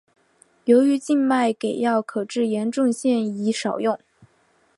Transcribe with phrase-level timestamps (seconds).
[0.65, 3.99] 由于静脉给药可致严重现已少用。